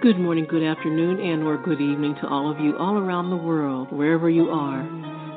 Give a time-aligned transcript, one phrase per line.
[0.00, 3.36] Good morning, good afternoon, and or good evening to all of you all around the
[3.36, 4.86] world, wherever you are.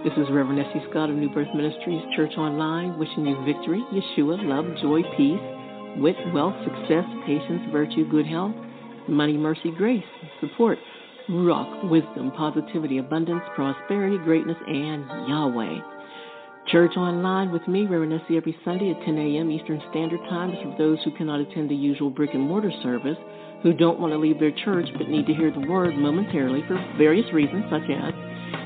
[0.04, 4.38] This is Reverend Essie Scott of New Birth Ministries Church Online, wishing you victory, Yeshua,
[4.46, 5.42] love, joy, peace,
[5.98, 8.54] wit, wealth, success, patience, virtue, good health,
[9.10, 10.06] money, mercy, grace,
[10.40, 10.78] support,
[11.28, 15.80] rock, wisdom, positivity, abundance, prosperity, greatness, and Yahweh.
[16.68, 19.50] Church online with me, Reverend Essie, every Sunday at 10 a.m.
[19.50, 23.18] Eastern Standard Time for those who cannot attend the usual brick and mortar service,
[23.64, 26.76] who don't want to leave their church but need to hear the word momentarily for
[26.98, 28.14] various reasons, such as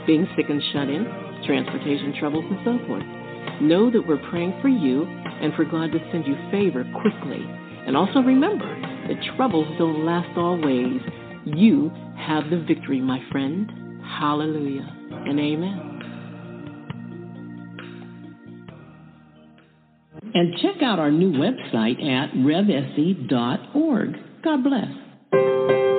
[0.08, 1.06] being sick and shut in,
[1.46, 3.04] transportation troubles, and so forth.
[3.62, 7.44] Know that we're praying for you and for God to send you favor quickly.
[7.88, 8.68] And also remember
[9.08, 11.02] that troubles don't last always.
[11.46, 13.70] You have the victory, my friend.
[14.20, 15.92] Hallelujah and amen.
[20.34, 24.16] And check out our new website at revse.org.
[24.46, 25.95] God bless.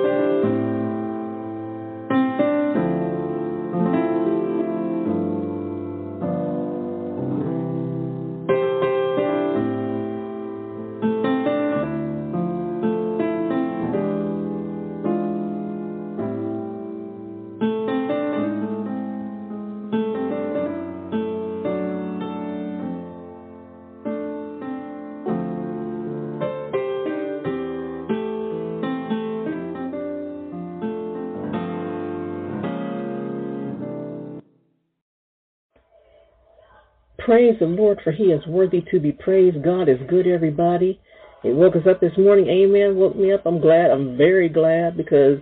[37.27, 39.61] Praise the Lord, for he is worthy to be praised.
[39.61, 40.97] God is good, everybody.
[41.43, 42.47] He woke us up this morning.
[42.47, 42.95] Amen.
[42.95, 43.45] Woke me up.
[43.45, 43.91] I'm glad.
[43.91, 45.39] I'm very glad because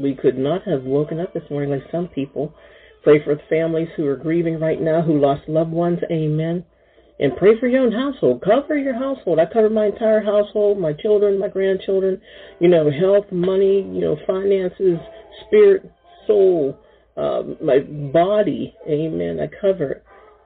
[0.00, 2.52] we could not have woken up this morning like some people.
[3.04, 6.00] Pray for the families who are grieving right now, who lost loved ones.
[6.10, 6.64] Amen.
[7.20, 8.42] And pray for your own household.
[8.44, 9.38] Cover your household.
[9.38, 12.20] I cover my entire household, my children, my grandchildren,
[12.58, 14.98] you know, health, money, you know, finances,
[15.46, 15.88] spirit,
[16.26, 16.76] soul,
[17.16, 17.78] uh, my
[18.12, 18.74] body.
[18.88, 19.38] Amen.
[19.38, 20.04] I cover it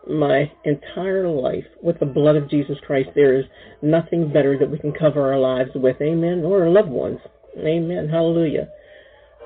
[0.08, 3.10] my entire life with the blood of Jesus Christ.
[3.14, 3.44] There is
[3.82, 5.96] nothing better that we can cover our lives with.
[6.00, 6.44] Amen.
[6.44, 7.18] Or our loved ones.
[7.58, 8.08] Amen.
[8.08, 8.68] Hallelujah.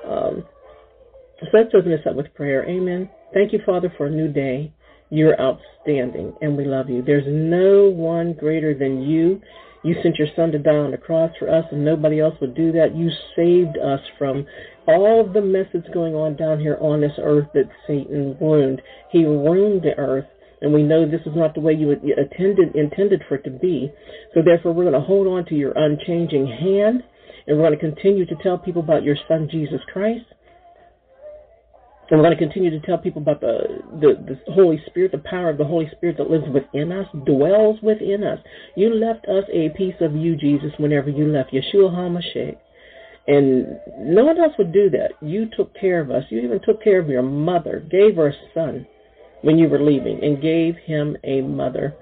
[0.07, 0.43] Um,
[1.39, 2.67] so let's open this up with prayer.
[2.67, 3.09] Amen.
[3.33, 4.73] Thank you, Father, for a new day.
[5.09, 7.01] You're outstanding, and we love you.
[7.01, 9.41] There's no one greater than you.
[9.83, 12.55] You sent your son to die on the cross for us, and nobody else would
[12.55, 12.95] do that.
[12.95, 14.45] You saved us from
[14.87, 18.81] all the mess that's going on down here on this earth that Satan ruined.
[19.11, 20.25] He ruined the earth
[20.61, 23.91] and we know this is not the way you intended intended for it to be.
[24.33, 27.03] So therefore, we're going to hold on to your unchanging hand,
[27.47, 30.25] and we're going to continue to tell people about your Son Jesus Christ.
[32.09, 35.17] And we're going to continue to tell people about the, the, the Holy Spirit, the
[35.17, 38.37] power of the Holy Spirit that lives within us, dwells within us.
[38.75, 41.53] You left us a piece of you, Jesus, whenever you left.
[41.53, 42.57] Yeshua HaMashiach.
[43.27, 45.11] And no one else would do that.
[45.21, 46.25] You took care of us.
[46.29, 48.85] You even took care of your mother, gave her a son
[49.41, 51.95] when you were leaving and gave him a mother.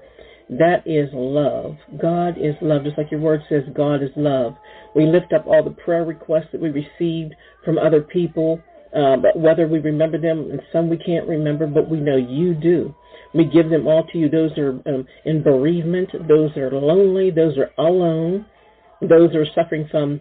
[0.50, 1.76] That is love.
[2.00, 2.84] God is love.
[2.84, 4.56] Just like your word says, God is love.
[4.96, 7.34] We lift up all the prayer requests that we received
[7.64, 8.60] from other people,
[8.94, 12.92] uh, whether we remember them, and some we can't remember, but we know you do.
[13.32, 14.28] We give them all to you.
[14.28, 18.44] Those are um, in bereavement, those are lonely, those are alone,
[19.00, 20.20] those are suffering from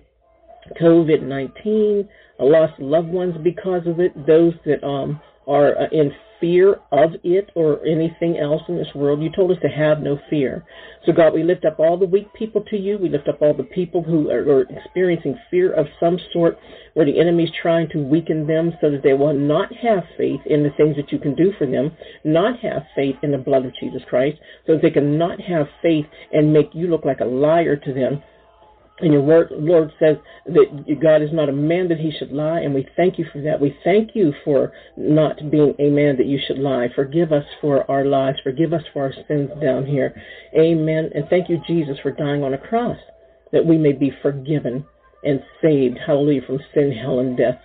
[0.80, 2.08] COVID 19,
[2.40, 5.20] lost loved ones because of it, those that um,
[5.50, 9.22] are uh, in fear of it or anything else in this world.
[9.22, 10.66] You told us to have no fear.
[11.06, 12.98] So, God, we lift up all the weak people to you.
[12.98, 16.58] We lift up all the people who are, are experiencing fear of some sort,
[16.94, 20.42] where the enemy is trying to weaken them so that they will not have faith
[20.46, 21.92] in the things that you can do for them,
[22.24, 25.68] not have faith in the blood of Jesus Christ, so that they can not have
[25.82, 28.24] faith and make you look like a liar to them
[29.02, 32.60] and your word, Lord says that God is not a man that he should lie,
[32.60, 33.60] and we thank you for that.
[33.60, 36.90] We thank you for not being a man that you should lie.
[36.96, 38.36] Forgive us for our lies.
[38.44, 40.14] Forgive us for our sins down here.
[40.58, 41.10] Amen.
[41.16, 42.98] And thank you, Jesus, for dying on a cross
[43.52, 44.86] that we may be forgiven
[45.24, 45.98] and saved.
[46.06, 47.60] Hallelujah from sin, hell, and death.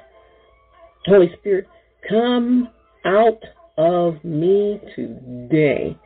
[1.06, 1.66] Holy Spirit,
[2.08, 2.68] come
[3.04, 3.42] out
[3.76, 5.96] of me today.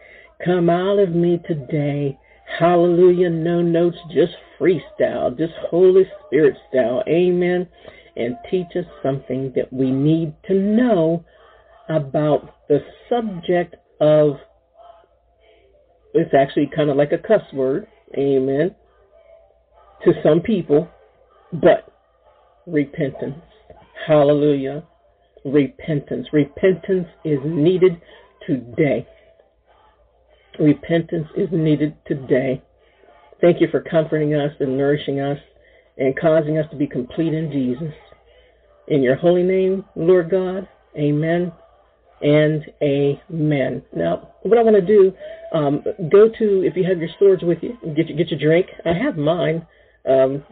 [0.44, 2.18] Come out of me today.
[2.56, 3.30] Hallelujah.
[3.30, 7.02] No notes, just freestyle, just Holy Spirit style.
[7.08, 7.68] Amen.
[8.16, 11.24] And teach us something that we need to know
[11.88, 14.36] about the subject of
[16.14, 17.86] it's actually kind of like a cuss word,
[18.16, 18.74] amen,
[20.04, 20.88] to some people,
[21.52, 21.92] but
[22.66, 23.36] repentance.
[24.06, 24.84] Hallelujah.
[25.44, 26.28] Repentance.
[26.32, 28.00] Repentance is needed
[28.46, 29.06] today.
[30.58, 32.62] Repentance is needed today.
[33.40, 35.38] Thank you for comforting us and nourishing us
[35.96, 37.94] and causing us to be complete in Jesus.
[38.88, 40.66] In your holy name, Lord God,
[40.96, 41.52] amen
[42.20, 43.82] and amen.
[43.94, 45.12] Now, what I want to do,
[45.52, 48.66] um, go to, if you have your swords with you, get, your, get your drink.
[48.84, 49.66] I have mine.
[50.08, 50.42] Um,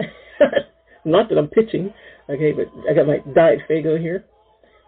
[1.06, 1.94] not that I'm pitching,
[2.28, 4.24] okay, but I got my Diet Faygo here,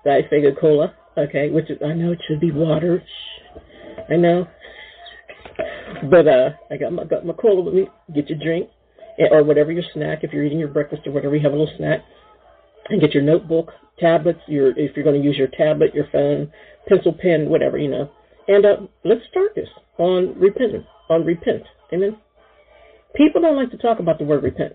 [0.05, 3.03] Diet Faygo Cola, okay, which is, I know it should be water.
[4.11, 4.47] I know.
[6.11, 7.89] But uh, I got my got my cola with me.
[8.15, 8.69] Get your drink,
[9.31, 10.21] or whatever your snack.
[10.23, 12.05] If you're eating your breakfast or whatever, you have a little snack,
[12.89, 14.41] and get your notebook, tablets.
[14.47, 16.53] Your if you're going to use your tablet, your phone,
[16.87, 18.11] pencil, pen, whatever you know.
[18.47, 19.69] And uh, let's start this
[19.99, 20.87] on repentance.
[21.11, 21.63] On repent.
[21.93, 22.17] Amen.
[23.15, 24.75] People don't like to talk about the word repent.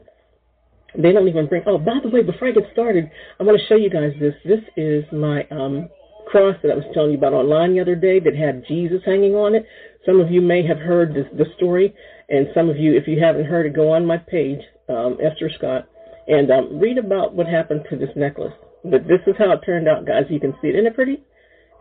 [0.95, 1.63] They don't even bring.
[1.65, 4.33] Oh, by the way, before I get started, I want to show you guys this.
[4.45, 5.89] This is my um,
[6.33, 9.35] cross that I was telling you about online the other day that had Jesus hanging
[9.35, 9.65] on it.
[10.03, 11.93] Some of you may have heard this, the story,
[12.27, 14.59] and some of you, if you haven't heard it, go on my page,
[14.89, 15.87] um, Esther Scott,
[16.27, 18.51] and um, read about what happened to this necklace.
[18.83, 20.25] But this is how it turned out, guys.
[20.29, 20.75] You can see it.
[20.75, 21.21] Isn't it pretty?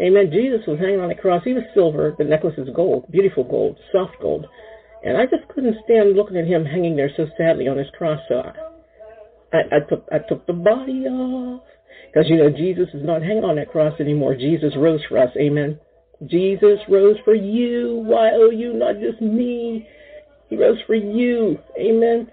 [0.00, 0.31] Amen.
[0.31, 1.43] Jesus was hanging on the cross.
[1.44, 2.14] He was silver.
[2.19, 4.46] The necklace is gold, beautiful gold, soft gold.
[5.02, 8.20] And I just couldn't stand looking at him hanging there so sadly on his cross.
[8.28, 8.52] So I,
[9.52, 11.62] I, I took I took the body off
[12.06, 14.35] because you know Jesus is not hanging on that cross anymore.
[14.35, 15.31] Jesus rose for us.
[15.37, 15.79] Amen.
[16.27, 18.03] Jesus rose for you.
[18.06, 19.89] Why oh you, not just me?
[20.49, 21.59] He rose for you.
[21.79, 22.31] Amen.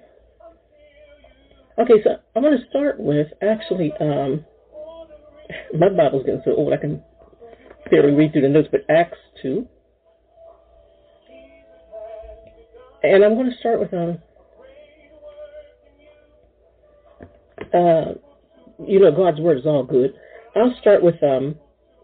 [1.79, 4.45] Okay, so I'm going to start with actually, um,
[5.73, 7.01] my Bible's getting so old I can
[7.89, 9.65] barely read through the notes, but Acts 2.
[13.01, 14.19] And I'm going to start with, um,
[17.73, 18.28] uh,
[18.85, 20.13] you know, God's word is all good.
[20.55, 21.55] I'll start with um,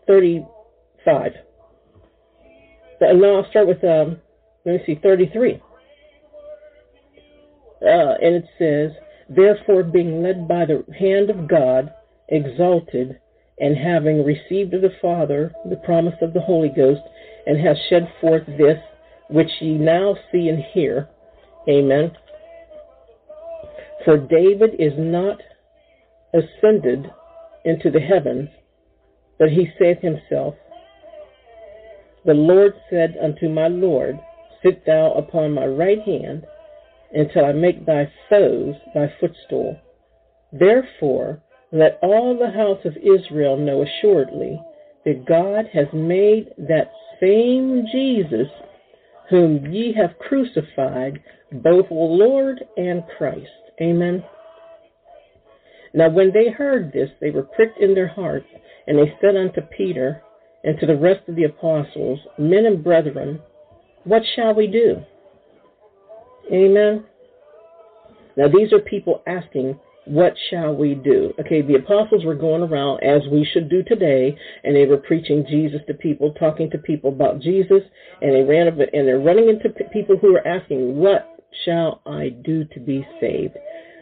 [0.07, 1.31] 35.
[3.01, 4.18] Uh, no, I'll start with, um,
[4.66, 5.62] let me see, 33.
[7.81, 8.92] Uh, and it says,
[9.30, 11.94] Therefore, being led by the hand of God,
[12.30, 13.19] exalted,
[13.60, 17.01] and having received of the Father the promise of the Holy Ghost,
[17.45, 18.78] and has shed forth this
[19.30, 21.10] which ye now see and hear.
[21.68, 22.12] Amen.
[24.04, 25.39] For David is not
[26.35, 27.09] ascended
[27.63, 28.49] into the heavens,
[29.39, 30.55] but he saith himself,
[32.25, 34.19] The Lord said unto my Lord,
[34.63, 36.45] Sit thou upon my right hand
[37.13, 39.79] until I make thy foes thy footstool.
[40.51, 41.41] Therefore,
[41.71, 44.61] let all the house of Israel know assuredly
[45.05, 48.47] that God has made that same Jesus,
[49.29, 51.21] whom ye have crucified,
[51.51, 53.49] both Lord and Christ.
[53.81, 54.23] Amen.
[55.95, 58.47] Now, when they heard this, they were pricked in their hearts,
[58.86, 60.21] and they said unto Peter
[60.65, 63.39] and to the rest of the apostles, Men and brethren,
[64.03, 65.01] what shall we do?
[66.51, 67.06] Amen.
[68.36, 71.33] Now, these are people asking, What shall we do?
[71.39, 75.45] Okay, the apostles were going around as we should do today, and they were preaching
[75.50, 77.81] Jesus to people, talking to people about Jesus,
[78.21, 81.25] and they ran up and they're running into people who are asking, What
[81.63, 83.56] shall I do to be saved?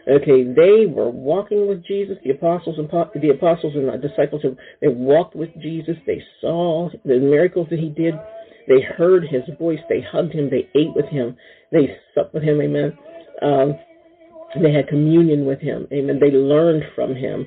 [0.06, 2.18] Okay, they were walking with Jesus.
[2.22, 4.42] The apostles and the apostles and the disciples,
[4.80, 5.96] they walked with Jesus.
[6.06, 8.14] They saw the miracles that he did.
[8.68, 9.78] They heard his voice.
[9.88, 10.50] They hugged him.
[10.50, 11.36] They ate with him.
[11.72, 12.60] They supped with him.
[12.60, 12.96] Amen.
[13.40, 13.78] Um,
[14.62, 15.88] they had communion with him.
[15.92, 16.18] Amen.
[16.20, 17.46] They learned from him.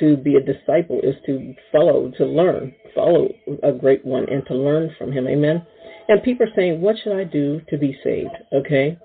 [0.00, 3.28] To be a disciple is to follow, to learn, follow
[3.62, 5.28] a great one, and to learn from him.
[5.28, 5.64] Amen.
[6.08, 8.34] And people are saying, What should I do to be saved?
[8.52, 8.98] Okay.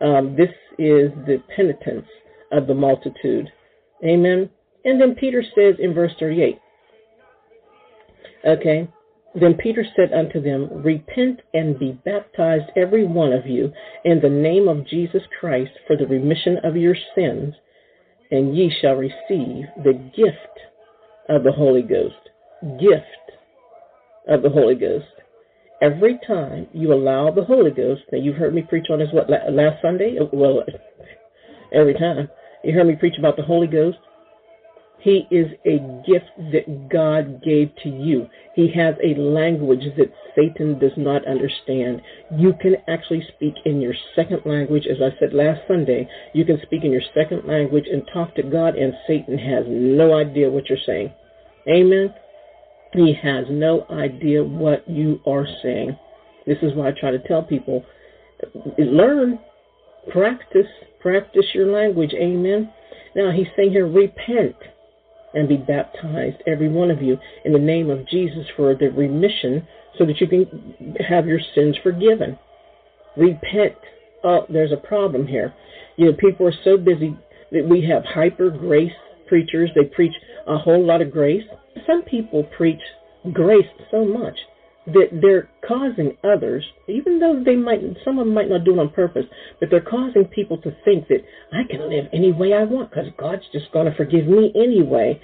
[0.00, 2.06] Um, this is the penitence
[2.52, 3.50] of the multitude.
[4.04, 4.50] Amen.
[4.84, 6.58] And then Peter says in verse 38,
[8.46, 8.88] okay,
[9.34, 13.72] then Peter said unto them, Repent and be baptized every one of you
[14.04, 17.54] in the name of Jesus Christ for the remission of your sins,
[18.30, 20.36] and ye shall receive the gift
[21.28, 22.16] of the Holy Ghost.
[22.80, 23.04] Gift
[24.28, 25.06] of the Holy Ghost.
[25.80, 29.30] Every time you allow the Holy Ghost, now you've heard me preach on this what
[29.30, 30.16] last Sunday?
[30.32, 30.64] Well,
[31.72, 32.28] every time
[32.64, 33.98] you heard me preach about the Holy Ghost.
[35.00, 38.28] He is a gift that God gave to you.
[38.54, 42.02] He has a language that Satan does not understand.
[42.36, 44.86] You can actually speak in your second language.
[44.86, 48.42] As I said last Sunday, you can speak in your second language and talk to
[48.42, 51.12] God, and Satan has no idea what you're saying.
[51.66, 52.12] Amen.
[52.92, 55.96] He has no idea what you are saying.
[56.46, 57.84] This is why I try to tell people
[58.78, 59.38] learn,
[60.12, 60.66] practice,
[61.00, 62.12] practice your language.
[62.14, 62.72] Amen.
[63.14, 64.56] Now he's saying here, repent
[65.34, 69.66] and be baptized, every one of you, in the name of Jesus for the remission
[69.98, 72.38] so that you can have your sins forgiven.
[73.16, 73.76] Repent.
[74.24, 75.54] Oh, there's a problem here.
[75.96, 77.16] You know, people are so busy
[77.52, 78.92] that We have hyper grace
[79.26, 79.70] preachers.
[79.74, 80.14] They preach
[80.46, 81.44] a whole lot of grace.
[81.86, 82.80] Some people preach
[83.32, 84.36] grace so much
[84.86, 88.78] that they're causing others, even though they might, some of them might not do it
[88.78, 89.26] on purpose,
[89.58, 91.20] but they're causing people to think that
[91.52, 95.20] I can live any way I want because God's just going to forgive me anyway.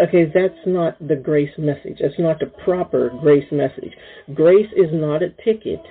[0.00, 1.98] Okay, that's not the grace message.
[2.00, 3.92] That's not the proper grace message.
[4.32, 5.82] Grace is not a ticket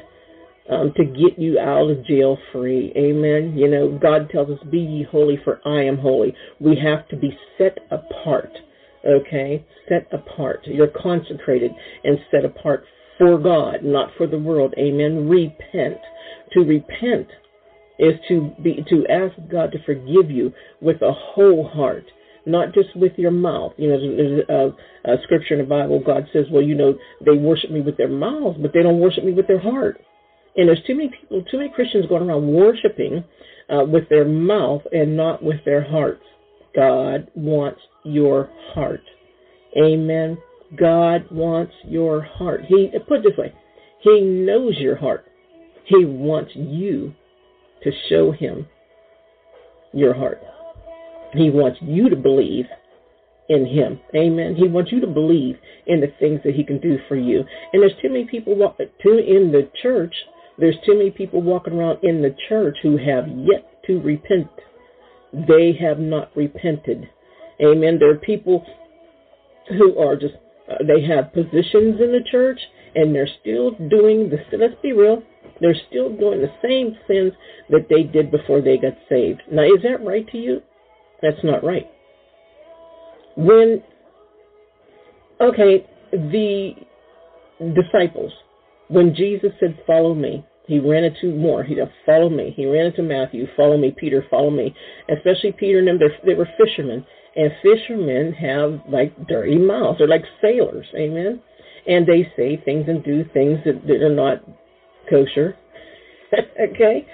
[0.70, 2.94] um, to get you out of jail free.
[2.96, 3.58] Amen.
[3.58, 6.34] You know, God tells us, Be ye holy, for I am holy.
[6.60, 8.52] We have to be set apart.
[9.06, 9.66] Okay?
[9.90, 10.62] Set apart.
[10.66, 11.72] You're consecrated
[12.04, 12.86] and set apart
[13.18, 14.74] for God, not for the world.
[14.78, 15.30] Amen.
[15.30, 16.00] Repent.
[16.54, 17.28] To repent
[18.00, 22.06] is to be to ask God to forgive you with a whole heart,
[22.46, 23.74] not just with your mouth.
[23.78, 26.02] You know, there's a, a scripture in the Bible.
[26.04, 29.24] God says, "Well, you know, they worship me with their mouths, but they don't worship
[29.24, 30.00] me with their heart."
[30.56, 33.24] And there's too many people, too many Christians going around worshiping
[33.70, 36.24] uh, with their mouth and not with their hearts.
[36.76, 39.02] God wants your heart.
[39.78, 40.38] Amen.
[40.78, 42.62] God wants your heart.
[42.68, 43.54] He put it this way,
[44.02, 45.26] He knows your heart.
[45.86, 47.14] He wants you
[47.84, 48.68] to show Him
[49.94, 50.42] your heart.
[51.34, 52.66] He wants you to believe
[53.50, 54.00] in Him.
[54.16, 54.56] Amen.
[54.56, 57.44] He wants you to believe in the things that He can do for you.
[57.74, 60.14] And there's too many people walk, too in the church
[60.58, 64.50] there's too many people walking around in the church who have yet to repent.
[65.34, 67.10] They have not repented.
[67.62, 67.98] Amen.
[68.00, 68.66] There are people
[69.70, 70.36] who are just,
[70.70, 72.60] uh, they have positions in the church
[72.96, 75.24] and they're still doing the, let's be real,
[75.60, 77.34] they're still doing the same sins
[77.70, 79.42] that they did before they got saved.
[79.52, 80.62] Now, is that right to you?
[81.22, 81.90] That's not right.
[83.36, 83.82] When,
[85.42, 86.74] okay, the
[87.74, 88.32] disciples,
[88.90, 91.64] when Jesus said, Follow me, he ran into more.
[91.64, 92.54] He said, Follow me.
[92.56, 94.74] He ran into Matthew, Follow me, Peter, follow me.
[95.10, 97.06] Especially Peter and them, they were fishermen.
[97.36, 99.98] And fishermen have like dirty mouths.
[99.98, 100.86] They're like sailors.
[100.96, 101.42] Amen.
[101.88, 104.44] And they say things and do things that, that are not
[105.10, 105.58] kosher.
[106.72, 107.06] okay?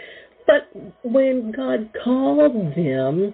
[0.46, 0.70] But
[1.03, 3.34] when God called them,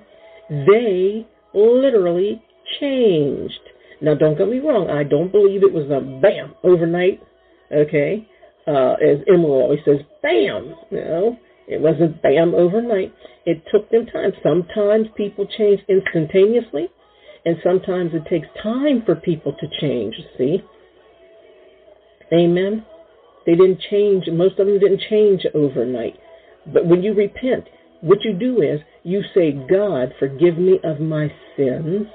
[0.49, 2.41] they literally
[2.79, 3.59] changed.
[4.01, 4.89] Now, don't get me wrong.
[4.89, 7.21] I don't believe it was a bam overnight
[7.71, 8.27] Okay,
[8.67, 10.75] uh, as Emeril always says, bam.
[10.91, 13.13] No, it wasn't bam overnight.
[13.45, 14.31] It took them time.
[14.41, 16.89] Sometimes people change instantaneously,
[17.45, 20.15] and sometimes it takes time for people to change.
[20.37, 20.63] See,
[22.33, 22.85] Amen.
[23.45, 24.25] They didn't change.
[24.31, 26.15] Most of them didn't change overnight.
[26.73, 27.65] But when you repent,
[28.01, 32.07] what you do is you say, God, forgive me of my sins.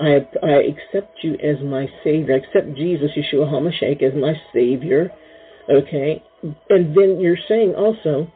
[0.00, 2.34] I, I accept you as my Savior.
[2.34, 5.10] I accept Jesus, Yeshua HaMashiach, as my Savior.
[5.70, 6.22] Okay?
[6.68, 8.30] And then you're saying also,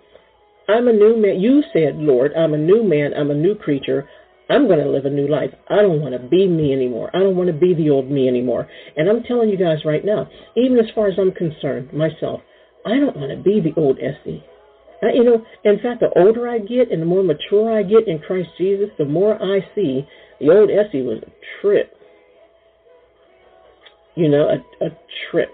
[0.69, 1.41] I'm a new man.
[1.41, 3.13] You said, Lord, I'm a new man.
[3.15, 4.09] I'm a new creature.
[4.49, 5.51] I'm going to live a new life.
[5.71, 7.11] I don't want to be me anymore.
[7.15, 8.69] I don't want to be the old me anymore.
[8.97, 12.41] And I'm telling you guys right now, even as far as I'm concerned, myself,
[12.85, 14.45] I don't want to be the old Essie.
[15.03, 18.07] I, you know, in fact, the older I get and the more mature I get
[18.07, 20.07] in Christ Jesus, the more I see
[20.41, 21.93] the old Essie was a trip.
[24.15, 24.91] You know, a, a
[25.31, 25.51] trip.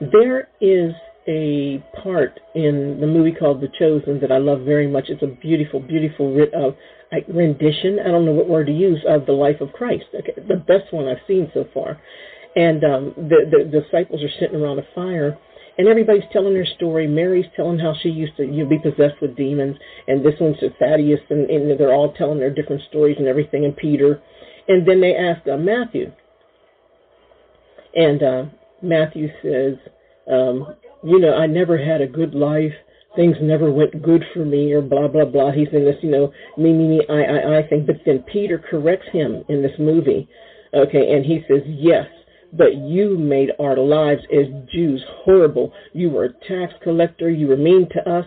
[0.00, 0.92] There is
[1.28, 5.06] a part in the movie called The Chosen that I love very much.
[5.08, 6.34] It's a beautiful, beautiful
[7.12, 7.98] like, rendition.
[8.00, 10.06] I don't know what word to use of the life of Christ.
[10.14, 12.00] Okay, the best one I've seen so far.
[12.56, 15.38] And um, the, the disciples are sitting around a fire,
[15.76, 17.06] and everybody's telling their story.
[17.06, 19.76] Mary's telling how she used to you know, be possessed with demons,
[20.08, 23.64] and this one's Thaddeus, and, and they're all telling their different stories and everything.
[23.64, 24.20] And Peter,
[24.66, 26.10] and then they ask uh, Matthew,
[27.94, 28.44] and uh,
[28.82, 29.76] Matthew says,
[30.26, 32.74] um, "You know, I never had a good life.
[33.16, 36.32] Things never went good for me, or blah blah blah." He's in this, you know,
[36.56, 37.84] me me me, I I I thing.
[37.86, 40.28] But then Peter corrects him in this movie,
[40.74, 42.06] okay, and he says, "Yes."
[42.52, 45.72] but you made our lives as Jews horrible.
[45.92, 47.30] You were a tax collector.
[47.30, 48.24] You were mean to us.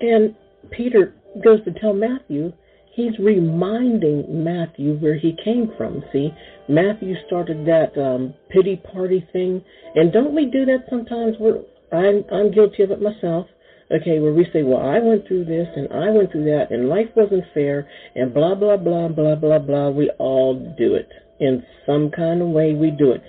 [0.00, 0.34] And
[0.70, 2.52] Peter goes to tell Matthew,
[2.94, 6.02] he's reminding Matthew where he came from.
[6.12, 6.30] See,
[6.68, 9.62] Matthew started that um, pity party thing.
[9.94, 11.36] And don't we do that sometimes?
[11.38, 13.46] We're, I'm, I'm guilty of it myself.
[13.94, 16.88] Okay, where we say, well, I went through this and I went through that and
[16.88, 19.90] life wasn't fair and blah, blah, blah, blah, blah, blah.
[19.90, 21.08] We all do it.
[21.38, 23.22] In some kind of way, we do it.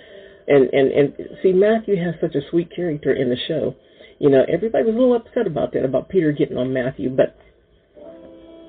[0.47, 3.75] And and and see, Matthew has such a sweet character in the show.
[4.19, 7.35] You know, everybody was a little upset about that, about Peter getting on Matthew, but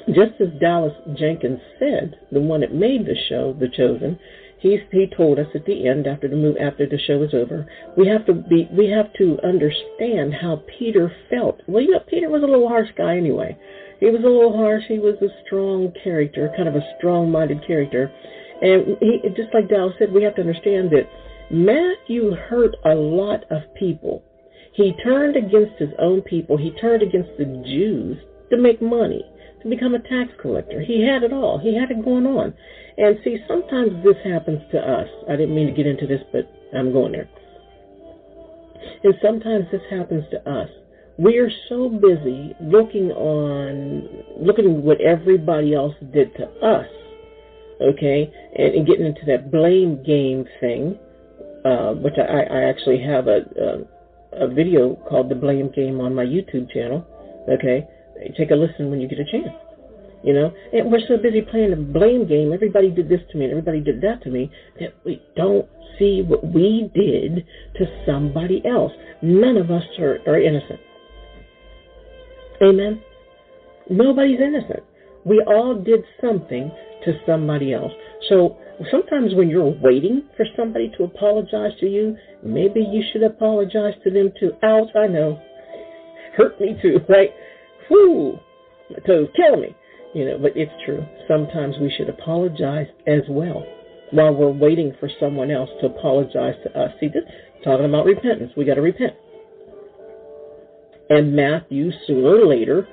[0.09, 4.19] just as Dallas Jenkins said, the one that made the show, The Chosen,
[4.59, 7.67] he he told us at the end after the move after the show was over,
[7.97, 11.61] we have to be we have to understand how Peter felt.
[11.67, 13.57] Well, you know, Peter was a little harsh guy anyway.
[14.01, 14.85] he was a little harsh.
[14.89, 18.11] He was a strong character, kind of a strong-minded character.
[18.63, 21.09] And he, just like Dallas said, we have to understand that
[21.51, 24.23] Matthew hurt a lot of people.
[24.73, 26.57] He turned against his own people.
[26.57, 28.19] He turned against the Jews
[28.51, 29.25] to make money,
[29.63, 30.81] to become a tax collector.
[30.81, 31.59] He had it all.
[31.59, 32.55] He had it going on.
[32.99, 35.09] And see, sometimes this happens to us.
[35.29, 37.29] I didn't mean to get into this, but I'm going there.
[39.05, 40.69] And sometimes this happens to us.
[41.19, 44.09] We are so busy looking on,
[44.39, 46.87] looking at what everybody else did to us,
[47.81, 50.99] okay, and, and getting into that blame game thing,
[51.65, 53.41] uh, which I, I actually have a,
[54.37, 57.07] a, a video called the blame game on my YouTube channel,
[57.49, 57.87] okay.
[58.37, 59.55] Take a listen when you get a chance.
[60.23, 62.53] You know, and we're so busy playing the blame game.
[62.53, 65.69] Everybody did this to me, and everybody did that to me, that we don't
[65.99, 67.47] see what we did
[67.77, 68.93] to somebody else.
[69.23, 70.81] None of us are, are innocent.
[72.63, 73.03] Amen.
[73.89, 74.83] Nobody's innocent.
[75.25, 76.71] We all did something
[77.05, 77.93] to somebody else.
[78.29, 78.57] So
[78.91, 84.11] sometimes when you're waiting for somebody to apologize to you, maybe you should apologize to
[84.11, 84.53] them too.
[84.63, 85.41] Ouch, I know.
[86.37, 87.31] Hurt me too, right?
[87.91, 88.39] Whoo,
[89.07, 89.77] to kill me.
[90.15, 91.05] You know, but it's true.
[91.29, 93.65] Sometimes we should apologize as well
[94.13, 96.91] while we're waiting for someone else to apologize to us.
[97.01, 97.25] See, this
[97.65, 98.53] talking about repentance.
[98.57, 99.13] We got to repent.
[101.09, 102.89] And Matthew, sooner or later,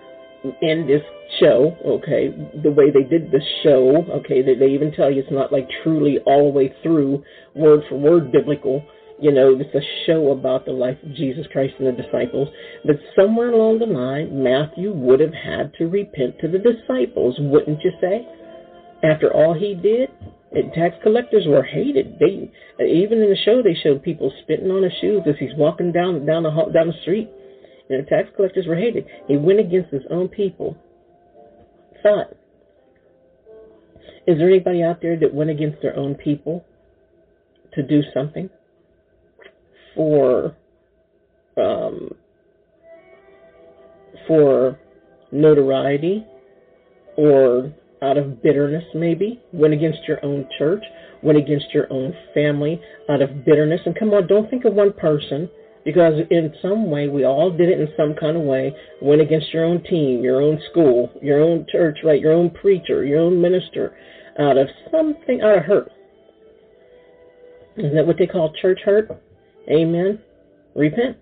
[0.62, 1.02] in this
[1.40, 2.30] show, okay,
[2.62, 5.68] the way they did the show, okay, they, they even tell you it's not like
[5.84, 7.24] truly all the way through,
[7.56, 8.84] word for word biblical.
[9.22, 12.50] You know, it's a show about the life of Jesus Christ and the disciples.
[12.86, 17.84] But somewhere along the line, Matthew would have had to repent to the disciples, wouldn't
[17.84, 18.28] you say?
[19.04, 20.10] After all he did,
[20.74, 22.18] tax collectors were hated.
[22.20, 22.52] They
[22.84, 26.26] even in the show they showed people spitting on his shoes as he's walking down
[26.26, 27.30] down the down the street.
[27.90, 29.06] And the tax collectors were hated.
[29.28, 30.78] He went against his own people.
[32.02, 32.36] Thought.
[34.26, 36.66] Is there anybody out there that went against their own people
[37.74, 38.50] to do something
[39.96, 40.56] for
[41.58, 42.10] um,
[44.28, 44.80] for
[45.32, 46.26] notoriety
[47.18, 50.84] or out of bitterness, maybe, went against your own church,
[51.22, 53.80] went against your own family out of bitterness.
[53.86, 55.50] And come on, don't think of one person
[55.86, 58.76] because in some way we all did it in some kind of way.
[59.02, 62.20] Went against your own team, your own school, your own church, right?
[62.20, 63.96] Your own preacher, your own minister,
[64.40, 65.92] out of something, out of hurt.
[67.78, 69.10] Is that what they call church hurt?
[69.70, 70.20] Amen.
[70.76, 71.18] Repent.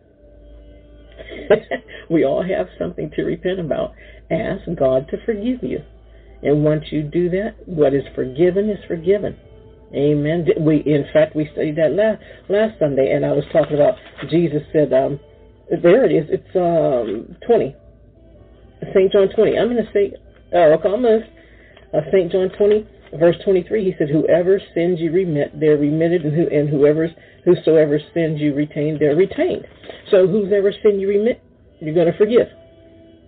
[2.10, 3.94] we all have something to repent about.
[4.30, 5.80] Ask God to forgive you.
[6.44, 9.38] And once you do that, what is forgiven is forgiven.
[9.94, 10.48] Amen.
[10.60, 13.96] We, in fact, we studied that last last Sunday, and I was talking about
[14.30, 15.20] Jesus said, um,
[15.70, 16.30] there it is.
[16.30, 17.76] It's um, 20,
[18.94, 19.58] Saint John 20.
[19.58, 20.14] I'm going to say,
[20.54, 21.26] oh, almost
[21.94, 22.88] uh, Saint John 20,
[23.20, 23.84] verse 23.
[23.84, 27.10] He said, "Whoever sins you remit, they're remitted, and who and whoever
[27.46, 29.66] whosoever sins you retain, they're retained."
[30.10, 31.42] So, whoever sin you remit,
[31.80, 32.48] you're going to forgive.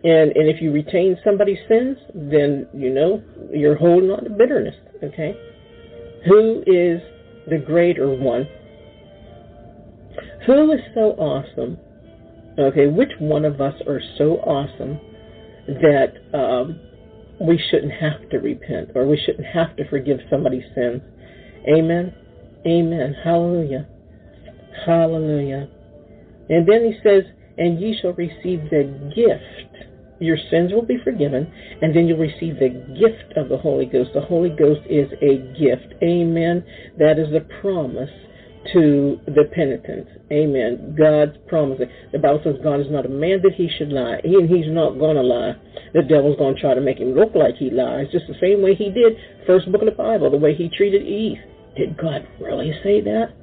[0.03, 4.75] And and if you retain somebody's sins, then you know you're holding on to bitterness.
[5.03, 5.35] Okay,
[6.25, 7.01] who is
[7.49, 8.47] the greater one?
[10.45, 11.77] Who is so awesome?
[12.59, 14.99] Okay, which one of us are so awesome
[15.67, 16.79] that um,
[17.39, 21.01] we shouldn't have to repent or we shouldn't have to forgive somebody's sins?
[21.67, 22.13] Amen.
[22.65, 23.15] Amen.
[23.23, 23.87] Hallelujah.
[24.85, 25.69] Hallelujah.
[26.49, 27.23] And then he says,
[27.57, 29.73] and ye shall receive the gift
[30.23, 34.11] your sins will be forgiven, and then you'll receive the gift of the Holy Ghost.
[34.13, 35.93] The Holy Ghost is a gift.
[36.01, 36.63] Amen.
[36.97, 38.09] That is the promise
[38.71, 40.07] to the penitent.
[40.31, 40.95] Amen.
[40.97, 41.79] God's promise.
[42.11, 44.21] The Bible says God is not a man that he should lie.
[44.23, 45.53] He and he's not going to lie.
[45.93, 48.61] The devil's going to try to make him look like he lies, just the same
[48.61, 49.13] way he did
[49.45, 51.37] first book of the Bible, the way he treated Eve.
[51.75, 53.33] Did God really say that?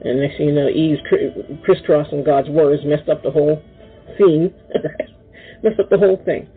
[0.00, 1.00] And next thing you know, Eve's
[1.64, 3.62] crisscrossing God's words messed up the whole
[4.18, 4.54] scene.
[5.62, 6.48] messed up the whole thing.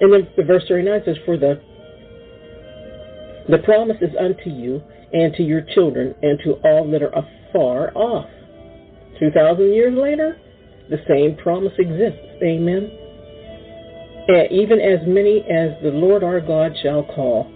[0.00, 1.60] And then the verse 39 says, For the
[3.48, 4.80] the promise is unto you
[5.12, 8.28] and to your children and to all that are afar off.
[9.18, 10.38] Two thousand years later,
[10.88, 12.26] the same promise exists.
[12.42, 12.90] Amen.
[14.28, 17.50] And even as many as the Lord our God shall call.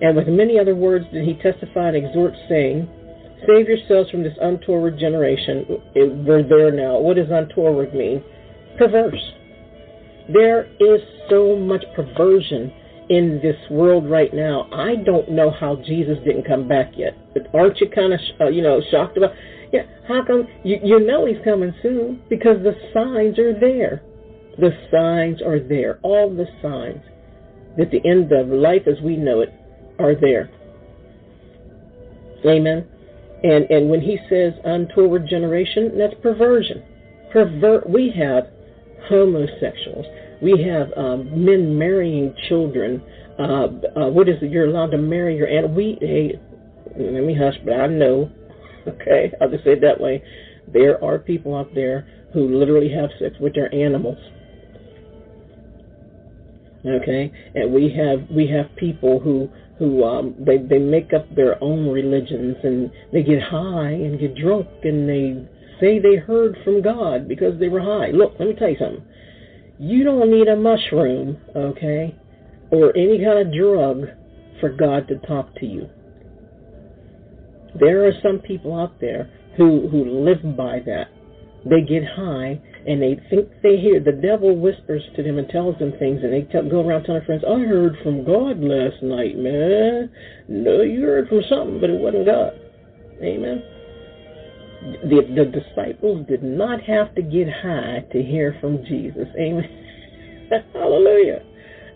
[0.00, 2.88] And with many other words did he testify and exhort, saying,
[3.46, 5.66] Save yourselves from this untoward generation.
[5.94, 6.98] We're there now.
[6.98, 8.22] What does untoward mean?
[8.78, 9.32] Perverse.
[10.32, 12.72] There is so much perversion
[13.08, 14.68] in this world right now.
[14.72, 17.14] I don't know how Jesus didn't come back yet.
[17.34, 19.32] But aren't you kind of, uh, you know, shocked about?
[19.72, 20.46] Yeah, how come?
[20.64, 24.02] You, you know he's coming soon because the signs are there.
[24.58, 25.98] The signs are there.
[26.02, 27.02] All the signs
[27.76, 29.52] that the end of life as we know it
[29.98, 30.50] are there.
[32.44, 32.86] Amen.
[33.42, 36.82] And and when he says untoward generation, that's perversion.
[37.32, 37.88] Pervert.
[37.88, 38.48] We have
[39.08, 40.06] homosexuals.
[40.42, 43.02] We have um, men marrying children.
[43.38, 44.50] Uh, uh, what is it?
[44.50, 45.70] You're allowed to marry your aunt.
[45.70, 46.40] We hey,
[46.96, 48.30] let me hush, but I know.
[48.86, 50.22] Okay, I'll just say it that way.
[50.72, 54.16] There are people out there who literally have sex with their animals.
[56.86, 61.62] Okay, and we have we have people who who um, they they make up their
[61.62, 65.48] own religions and they get high and get drunk and they
[65.80, 68.10] say they heard from God because they were high.
[68.12, 69.02] Look, let me tell you something.
[69.78, 72.14] You don't need a mushroom, okay,
[72.70, 74.06] or any kind of drug
[74.60, 75.88] for God to talk to you.
[77.78, 81.08] There are some people out there who who live by that.
[81.68, 84.00] They get high and they think they hear.
[84.00, 87.24] The devil whispers to them and tells them things, and they tell, go around telling
[87.24, 90.10] friends, "I heard from God last night, man."
[90.48, 92.54] No, you heard from something, but it wasn't God.
[93.22, 93.62] Amen.
[94.86, 99.26] The, the disciples did not have to get high to hear from Jesus.
[99.36, 100.48] Amen.
[100.72, 101.42] Hallelujah.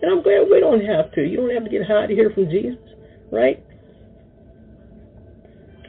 [0.01, 1.21] And I'm glad we don't have to.
[1.21, 2.79] You don't have to get high to hear from Jesus,
[3.31, 3.63] right?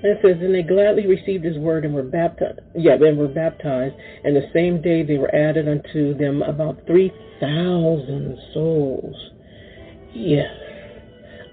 [0.02, 2.60] And it says, and they gladly received his word and were baptized.
[2.74, 3.94] Yeah, and were baptized.
[4.24, 9.16] And the same day they were added unto them about 3,000 souls.
[10.12, 10.50] Yes.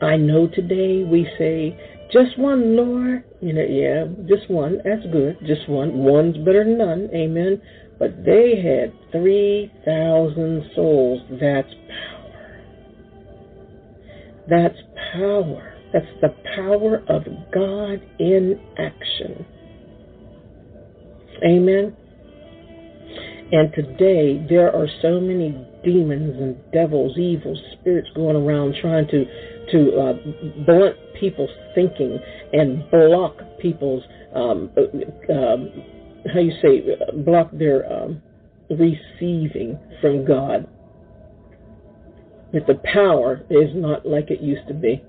[0.02, 1.80] I know today we say,
[2.12, 3.24] just one, Lord.
[3.42, 4.80] You know, yeah, just one.
[4.84, 5.38] That's good.
[5.46, 6.00] Just one.
[6.00, 7.10] One's better than none.
[7.14, 7.62] Amen.
[7.98, 11.22] But they had 3,000 souls.
[11.40, 12.60] That's power.
[14.50, 14.78] That's
[15.14, 15.74] power.
[15.94, 17.24] That's the power of
[17.54, 19.46] God in action.
[21.44, 21.96] Amen.
[23.52, 25.52] And today there are so many
[25.84, 29.26] demons and devils, evil spirits going around trying to
[29.72, 30.14] to uh,
[30.66, 32.20] blunt people's thinking
[32.54, 34.04] and block people's
[34.34, 34.70] um,
[35.30, 35.70] um,
[36.32, 36.82] how you say
[37.24, 38.22] block their um,
[38.70, 40.68] receiving from God.
[42.54, 45.04] That the power is not like it used to be.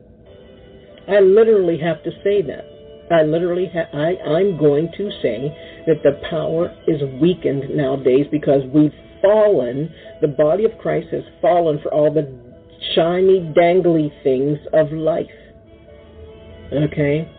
[1.09, 2.64] I literally have to say that.
[3.11, 8.62] I literally ha- I I'm going to say that the power is weakened nowadays because
[8.73, 9.92] we've fallen.
[10.20, 12.50] The body of Christ has fallen for all the
[12.95, 15.27] shiny, dangly things of life.
[16.73, 17.31] Okay?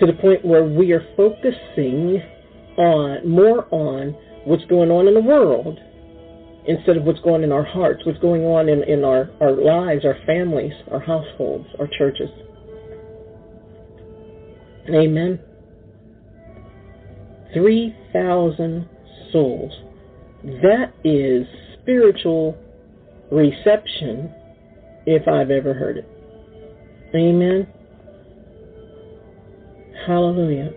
[0.00, 2.22] To the point where we are focusing
[2.76, 5.78] on more on what's going on in the world
[6.66, 9.52] instead of what's going on in our hearts, what's going on in, in our, our
[9.52, 12.28] lives, our families, our households, our churches.
[14.88, 15.40] Amen.
[17.54, 18.88] 3,000
[19.32, 19.72] souls.
[20.44, 21.46] That is
[21.80, 22.56] spiritual
[23.30, 24.32] reception
[25.06, 26.08] if I've ever heard it.
[27.14, 27.68] Amen.
[30.06, 30.70] Hallelujah.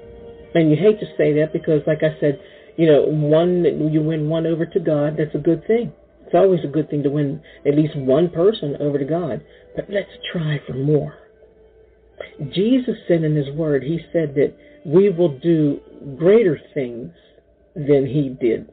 [0.55, 2.39] And you hate to say that because, like I said,
[2.77, 5.91] you know, one you win one over to God, that's a good thing.
[6.25, 9.43] It's always a good thing to win at least one person over to God.
[9.75, 11.15] But let's try for more.
[12.53, 14.53] Jesus said in his word, he said that
[14.85, 15.79] we will do
[16.17, 17.11] greater things
[17.75, 18.69] than he did.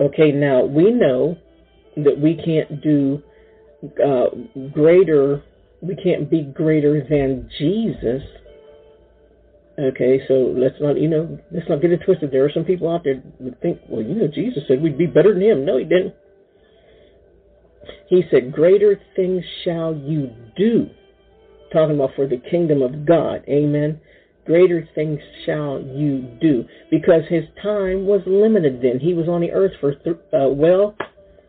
[0.00, 1.38] Okay, now we know
[1.96, 3.22] that we can't do
[3.84, 4.26] uh,
[4.72, 5.42] greater,
[5.80, 8.22] we can't be greater than Jesus.
[9.78, 12.30] Okay, so let's not, you know, let's not get it twisted.
[12.30, 15.06] There are some people out there that think, well, you know, Jesus said we'd be
[15.06, 15.66] better than him.
[15.66, 16.14] No, he didn't.
[18.08, 20.88] He said, greater things shall you do
[21.72, 23.44] talking about for the kingdom of God.
[23.48, 24.00] Amen.
[24.44, 26.64] Greater things shall you do.
[26.90, 29.00] Because his time was limited then.
[29.00, 30.96] He was on the earth for, th- uh, well,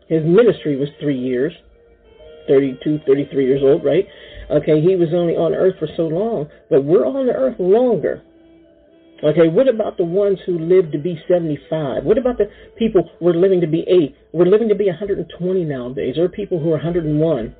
[0.08, 1.52] his ministry was three years.
[2.48, 4.06] 32, 33 years old, right?
[4.50, 8.22] Okay, he was only on earth for so long, but we're on the earth longer.
[9.22, 12.04] Okay, what about the ones who lived to be 75?
[12.04, 14.14] What about the people who are living to be 80?
[14.32, 16.14] We're living to be 120 nowadays.
[16.16, 17.54] There are people who are 101.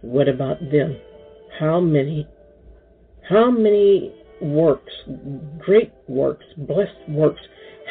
[0.00, 0.98] What about them?
[1.60, 2.26] How many,
[3.28, 4.92] how many works,
[5.58, 7.40] great works, blessed works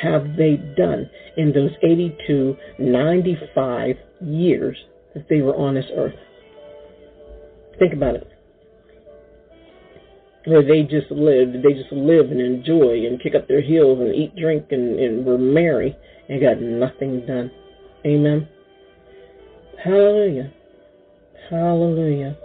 [0.02, 4.78] have they done in those 82, 95 years
[5.16, 6.14] that they were on this earth?
[7.80, 8.32] Think about it.
[10.46, 14.14] Where they just lived, they just live and enjoy and kick up their heels and
[14.14, 15.96] eat, drink, and, and were merry
[16.30, 17.50] and got nothing done.
[18.06, 18.48] Amen.
[19.84, 20.54] Hallelujah.
[21.50, 22.38] Hallelujah.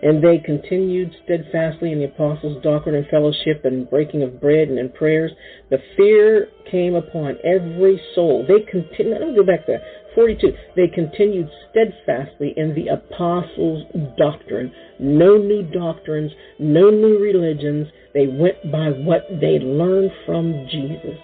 [0.00, 4.78] And they continued steadfastly in the apostles' doctrine and fellowship and breaking of bread and
[4.78, 5.32] in prayers.
[5.70, 8.46] The fear came upon every soul.
[8.46, 9.82] They continued, let me go back there.
[10.18, 10.52] 42.
[10.74, 13.84] They continued steadfastly in the apostles'
[14.16, 14.72] doctrine.
[14.98, 17.86] No new doctrines, no new religions.
[18.14, 21.20] They went by what they learned from Jesus.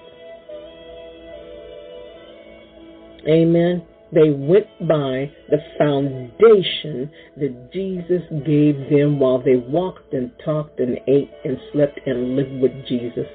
[3.28, 3.84] Amen.
[4.12, 11.00] They went by the foundation that Jesus gave them while they walked and talked and
[11.08, 13.26] ate and slept and lived with Jesus.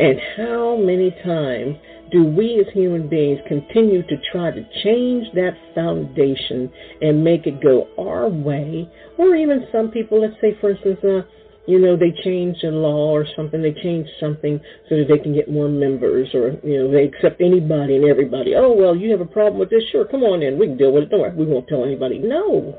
[0.00, 1.76] And how many times
[2.12, 6.70] do we as human beings continue to try to change that foundation
[7.00, 8.88] and make it go our way?
[9.18, 11.22] Or even some people, let's say, for instance, uh,
[11.66, 15.32] you know, they change a law or something, they change something so that they can
[15.32, 18.54] get more members or, you know, they accept anybody and everybody.
[18.54, 19.82] Oh, well, you have a problem with this?
[19.90, 20.58] Sure, come on in.
[20.58, 21.10] We can deal with it.
[21.10, 22.18] Don't worry, we won't tell anybody.
[22.18, 22.76] No.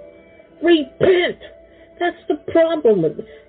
[0.62, 1.40] Repent.
[2.00, 3.06] That's the problem.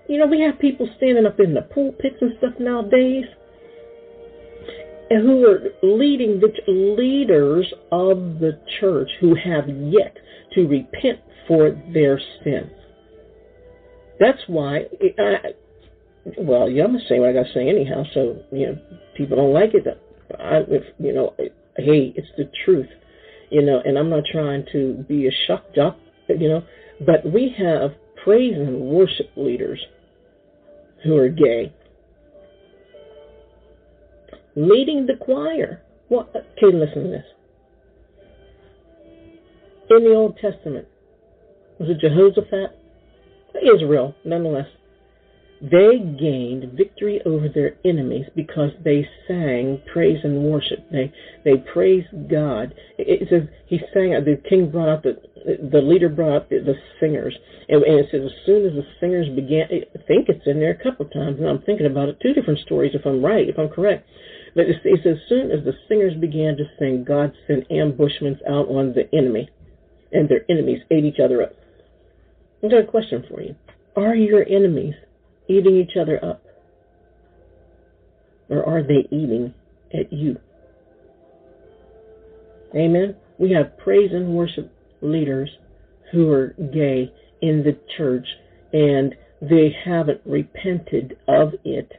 [0.08, 3.24] You know, we have people standing up in the pulpits and stuff nowadays
[5.20, 10.16] who are leading the leaders of the church who have yet
[10.54, 12.70] to repent for their sins.
[14.20, 14.86] That's why,
[15.18, 15.36] I,
[16.38, 18.04] well, yeah, I'm gonna say what I gotta say anyhow.
[18.14, 18.78] So you know,
[19.16, 19.86] people don't like it.
[20.38, 22.88] I, if you know, hey, it's the truth,
[23.50, 23.80] you know.
[23.84, 25.96] And I'm not trying to be a shock jock,
[26.28, 26.62] you know,
[27.04, 29.80] but we have praise and worship leaders
[31.04, 31.72] who are gay,
[34.56, 35.82] leading the choir.
[36.08, 36.28] What?
[36.28, 37.24] Okay, listen to this.
[39.90, 40.86] In the Old Testament,
[41.78, 42.80] was it Jehoshaphat?
[43.62, 44.66] Israel, nonetheless,
[45.62, 50.80] they gained victory over their enemies because they sang praise and worship.
[50.90, 51.12] They
[51.44, 52.74] they praised God.
[52.98, 54.10] It says he sang.
[54.12, 55.16] The king brought out the
[55.72, 57.36] the leader brought out the, the singers,
[57.68, 59.68] and, and, it says as soon as the singers began.
[59.70, 62.18] I think it's in there a couple of times, and I'm thinking about it.
[62.20, 64.06] Two different stories, if I'm right, if I'm correct.
[64.54, 68.68] But it says as soon as the singers began to sing, God sent ambushments out
[68.68, 69.48] on the enemy,
[70.12, 71.54] and their enemies ate each other up.
[72.62, 73.56] I've got a question for you.
[73.96, 74.94] Are your enemies
[75.48, 76.42] eating each other up?
[78.48, 79.54] Or are they eating
[79.92, 80.36] at you?
[82.74, 83.16] Amen.
[83.38, 85.50] We have praise and worship leaders
[86.12, 87.12] who are gay
[87.42, 88.26] in the church
[88.72, 91.92] and they haven't repented of it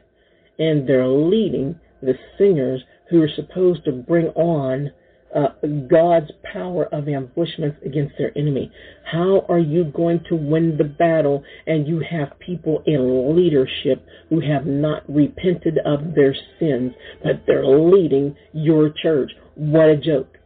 [0.58, 4.90] and they're leading the singers who are supposed to bring on
[5.34, 5.48] uh,
[5.88, 8.70] God's power of ambushments against their enemy.
[9.04, 14.40] How are you going to win the battle and you have people in leadership who
[14.40, 19.30] have not repented of their sins, but they're leading your church?
[19.56, 20.38] What a joke.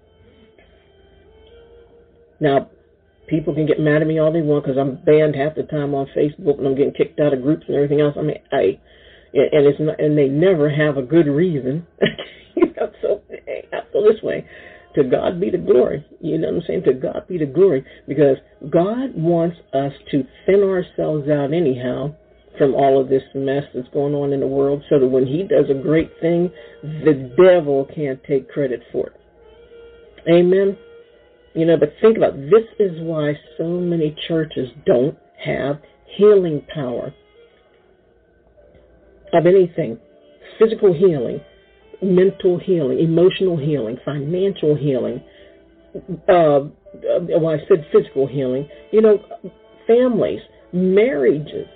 [2.41, 2.71] Now,
[3.29, 5.95] people can get mad at me all they want because I'm banned half the time
[5.95, 8.17] on Facebook and I'm getting kicked out of groups and everything else.
[8.19, 8.81] I mean, I,
[9.33, 11.87] and it's not, and they never have a good reason.
[12.57, 13.23] you know, so
[13.73, 14.47] I feel this way.
[14.97, 16.05] To God be the glory.
[16.21, 16.83] You know what I'm saying?
[16.85, 17.85] To God be the glory.
[18.09, 18.39] Because
[18.71, 22.13] God wants us to thin ourselves out anyhow
[22.59, 25.45] from all of this mess that's going on in the world so that when He
[25.45, 26.51] does a great thing,
[26.83, 29.21] the devil can't take credit for it.
[30.29, 30.77] Amen.
[31.55, 32.51] You know, but think about it.
[32.51, 35.81] this is why so many churches don't have
[36.17, 37.15] healing power
[39.33, 39.99] of anything.
[40.59, 41.41] Physical healing,
[42.03, 45.23] mental healing, emotional healing, financial healing.
[46.29, 46.69] Uh,
[47.21, 48.69] well, I said physical healing.
[48.93, 49.25] You know,
[49.87, 50.41] families,
[50.73, 51.67] marriages.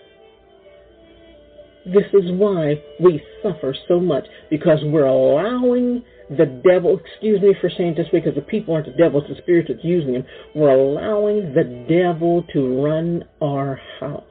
[1.86, 7.70] This is why we suffer so much because we're allowing the devil, excuse me for
[7.76, 10.24] saying this way because the people aren't the devil, it's the spirit that's using them.
[10.54, 14.22] We're allowing the devil to run our house.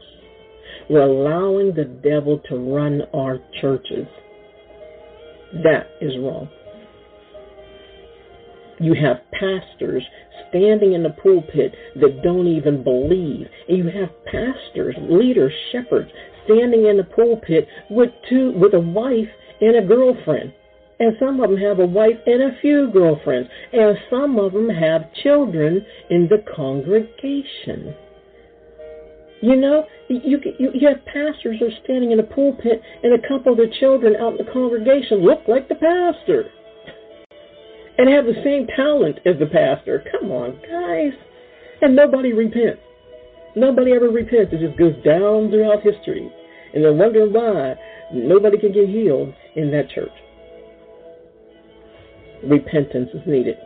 [0.90, 4.08] We're allowing the devil to run our churches.
[5.64, 6.50] That is wrong.
[8.80, 10.04] You have pastors
[10.50, 13.48] standing in the pulpit that don't even believe.
[13.68, 16.10] And you have pastors, leaders, shepherds
[16.46, 19.30] standing in the pulpit with two with a wife
[19.62, 20.54] and a girlfriend.
[21.00, 23.50] And some of them have a wife and a few girlfriends.
[23.72, 27.96] And some of them have children in the congregation.
[29.44, 33.28] You know, you, you, you have pastors who are standing in a pulpit, and a
[33.28, 36.50] couple of the children out in the congregation look like the pastor
[37.98, 40.02] and have the same talent as the pastor.
[40.14, 41.12] Come on, guys.
[41.82, 42.80] And nobody repents.
[43.54, 44.54] Nobody ever repents.
[44.54, 46.32] It just goes down throughout history.
[46.74, 47.76] And they're wondering why
[48.14, 50.16] nobody can get healed in that church.
[52.48, 53.58] Repentance is needed.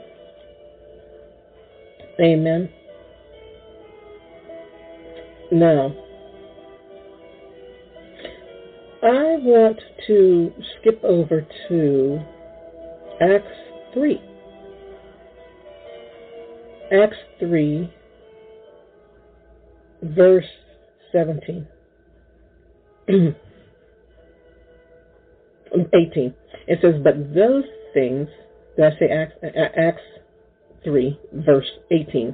[2.20, 2.68] Amen.
[5.52, 5.96] Now,
[9.02, 12.20] I want to skip over to
[13.22, 13.48] Acts
[13.94, 14.22] 3.
[16.92, 17.94] Acts 3,
[20.04, 20.46] verse
[21.12, 21.68] 17.
[25.74, 26.34] Um, 18.
[26.68, 28.30] It says, But those things,
[28.78, 29.34] did I say Acts,
[29.76, 30.02] Acts
[30.86, 32.34] 3, verse 18?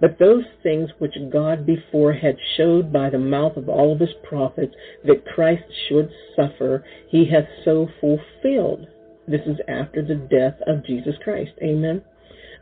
[0.00, 4.14] But those things which God before had showed by the mouth of all of his
[4.22, 8.86] prophets that Christ should suffer, he hath so fulfilled.
[9.28, 11.52] This is after the death of Jesus Christ.
[11.62, 12.02] Amen.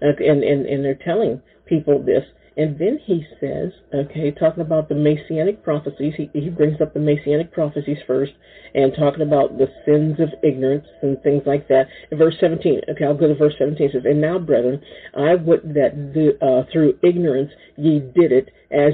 [0.03, 2.25] Uh, and, and, and they're telling people this.
[2.59, 6.99] And then he says, okay, talking about the messianic prophecies, he, he brings up the
[6.99, 8.33] messianic prophecies first
[8.75, 11.87] and talking about the sins of ignorance and things like that.
[12.11, 13.87] In verse 17, okay, I'll go to verse 17.
[13.87, 14.83] It says, And now, brethren,
[15.17, 18.93] I would that the, uh, through ignorance ye did it, as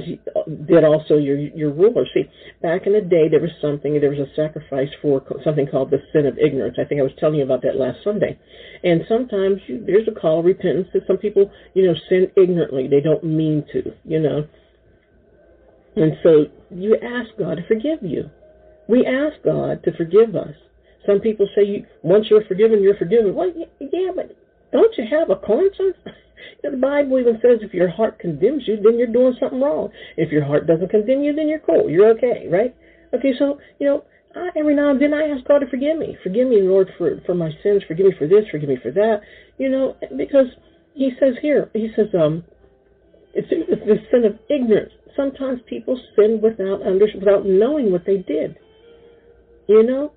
[0.67, 2.09] did also your your rulers.
[2.13, 2.23] See,
[2.61, 5.99] back in the day, there was something, there was a sacrifice for something called the
[6.13, 6.77] sin of ignorance.
[6.79, 8.39] I think I was telling you about that last Sunday.
[8.83, 12.87] And sometimes you, there's a call of repentance that some people, you know, sin ignorantly.
[12.87, 14.47] They don't mean to, you know.
[15.97, 18.29] And so you ask God to forgive you.
[18.87, 20.55] We ask God to forgive us.
[21.05, 23.35] Some people say, you, once you're forgiven, you're forgiven.
[23.35, 24.35] Well, yeah, but
[24.75, 25.97] don't you have a conscience?
[26.61, 29.89] The Bible even says if your heart condemns you, then you're doing something wrong.
[30.17, 31.89] If your heart doesn't condemn you, then you're cool.
[31.89, 32.75] You're okay, right?
[33.13, 34.03] Okay, so, you know,
[34.35, 36.17] I, every now and then I ask God to forgive me.
[36.23, 37.83] Forgive me, Lord, for, for my sins.
[37.87, 38.45] Forgive me for this.
[38.51, 39.21] Forgive me for that.
[39.57, 40.47] You know, because
[40.93, 42.43] he says here, he says, um,
[43.33, 44.93] it's, it's the sin of ignorance.
[45.15, 48.57] Sometimes people sin without under, without knowing what they did.
[49.67, 50.13] You know?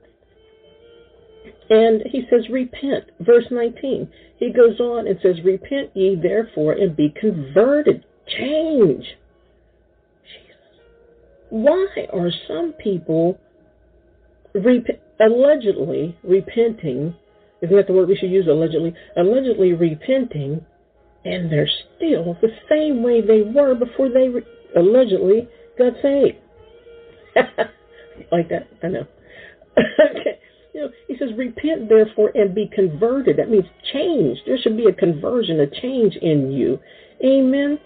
[1.70, 3.04] And he says, repent.
[3.20, 4.08] Verse 19.
[4.38, 8.04] He goes on and says, Repent ye therefore and be converted.
[8.38, 9.04] Change.
[10.22, 10.56] Jesus.
[11.50, 13.38] Why are some people
[14.54, 17.14] rep- allegedly repenting?
[17.60, 18.46] Isn't that the word we should use?
[18.46, 18.94] Allegedly.
[19.16, 20.64] Allegedly repenting,
[21.24, 26.36] and they're still the same way they were before they re- allegedly got saved.
[28.30, 28.68] like that?
[28.84, 29.06] I know.
[29.78, 30.38] okay.
[30.78, 33.36] You know, he says, repent therefore and be converted.
[33.38, 34.38] That means change.
[34.46, 36.78] There should be a conversion, a change in you.
[37.24, 37.80] Amen.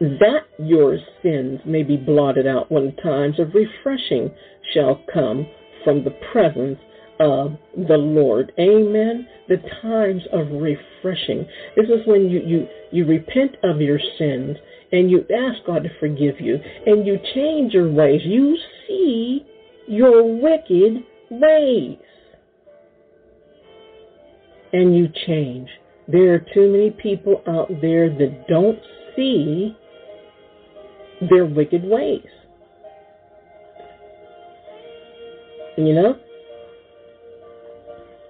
[0.00, 4.32] That your sins may be blotted out when times of refreshing
[4.74, 5.46] shall come
[5.84, 6.78] from the presence
[7.20, 8.50] of the Lord.
[8.58, 9.28] Amen.
[9.48, 11.46] The times of refreshing.
[11.76, 14.56] This is when you, you, you repent of your sins
[14.90, 18.22] and you ask God to forgive you and you change your ways.
[18.24, 18.56] You
[18.88, 19.46] see
[19.88, 21.98] your wicked ways.
[24.72, 25.68] And you change.
[26.06, 28.78] There are too many people out there that don't
[29.16, 29.76] see
[31.30, 32.26] their wicked ways.
[35.76, 36.16] You know?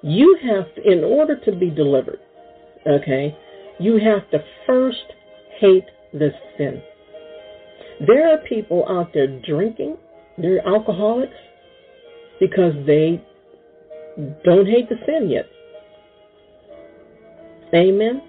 [0.02, 2.20] You have to, in order to be delivered,
[2.86, 3.36] okay,
[3.80, 4.96] you have to first
[5.58, 6.80] hate the sin.
[8.06, 9.96] There are people out there drinking,
[10.36, 11.34] they're alcoholics,
[12.40, 13.22] because they
[14.44, 15.46] don't hate the sin yet.
[17.74, 18.22] Amen.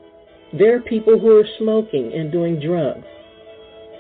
[0.57, 3.05] There are people who are smoking and doing drugs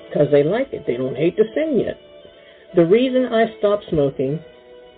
[0.07, 0.85] because they like it.
[0.87, 1.97] They don't hate the sin yet.
[2.75, 4.39] The reason I stopped smoking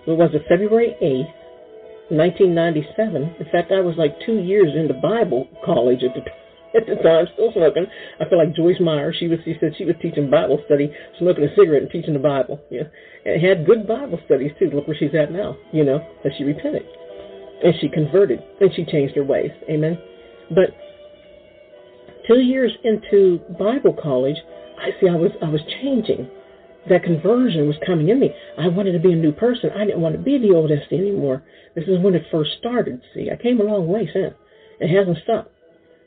[0.08, 3.36] was it February 8th, 1997.
[3.39, 6.21] In fact, I was like two years into Bible college at the
[6.75, 7.86] at the time, still smoking.
[8.19, 9.13] I feel like Joyce Meyer.
[9.13, 12.19] She was, she said she was teaching Bible study, smoking a cigarette and teaching the
[12.19, 12.62] Bible.
[12.69, 12.84] Yeah,
[13.25, 14.69] and had good Bible studies too.
[14.73, 15.57] Look where she's at now.
[15.73, 16.84] You know, that she repented
[17.63, 19.51] and she converted and she changed her ways.
[19.69, 19.97] Amen.
[20.49, 20.75] But
[22.27, 24.38] two years into Bible college,
[24.79, 26.29] I see I was I was changing.
[26.89, 28.34] That conversion was coming in me.
[28.57, 29.69] I wanted to be a new person.
[29.75, 31.43] I didn't want to be the old Esty anymore.
[31.75, 33.01] This is when it first started.
[33.13, 34.34] See, I came a long way since.
[34.79, 35.53] It hasn't stopped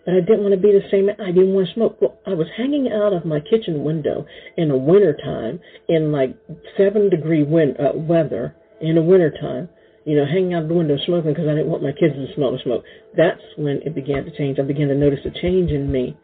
[0.04, 1.08] but I didn't want to be the same.
[1.08, 2.00] I didn't want to smoke.
[2.00, 6.36] Well, I was hanging out of my kitchen window in the winter time in like
[6.76, 9.68] seven degree wind, uh, weather in the winter time.
[10.04, 12.52] You know, hanging out the window smoking because I didn't want my kids to smell
[12.52, 12.84] the smoke.
[13.16, 14.58] That's when it began to change.
[14.58, 16.14] I began to notice a change in me.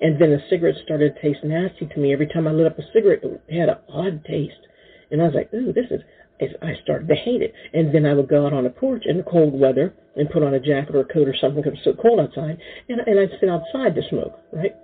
[0.00, 2.14] And then the cigarette started to taste nasty to me.
[2.14, 4.64] Every time I lit up a cigarette, it had an odd taste.
[5.10, 6.00] And I was like, ooh, this is,
[6.40, 7.52] I started to hate it.
[7.72, 10.42] And then I would go out on the porch in the cold weather and put
[10.42, 12.58] on a jacket or a coat or something because it's so cold outside,
[12.88, 14.74] and, and I'd sit outside to smoke, right?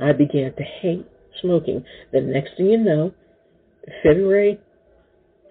[0.00, 1.06] I began to hate
[1.40, 1.84] smoking.
[2.12, 3.12] The next thing you know,
[4.02, 4.60] February,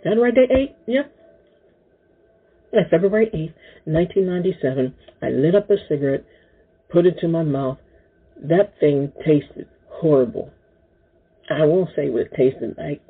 [0.03, 0.75] that right day, 8?
[0.87, 1.01] Yeah.
[2.73, 2.81] yeah.
[2.89, 3.53] February 8th,
[3.85, 6.25] 1997, I lit up a cigarette,
[6.89, 7.77] put it to my mouth.
[8.41, 10.51] That thing tasted horrible.
[11.49, 13.01] I won't say what it tasted like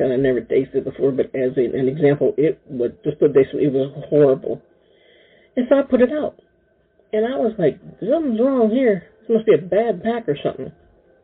[0.00, 3.72] I never tasted it before, but as an example, it would just put this, it
[3.72, 4.62] was horrible.
[5.56, 6.40] And so I put it out.
[7.12, 9.04] And I was like, something's wrong here.
[9.20, 10.72] This must be a bad pack or something.